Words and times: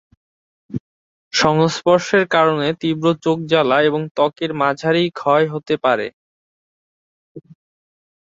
সংস্পর্শের 1.33 2.23
কারণে 2.35 2.67
তীব্র 2.81 3.05
চোখ 3.23 3.37
জ্বালা 3.51 3.77
এবং 3.81 4.01
ত্বকের 4.15 4.51
মাঝারি 4.61 5.03
ক্ষয় 5.19 5.45
হতে 5.53 5.75
পারে। 5.83 6.07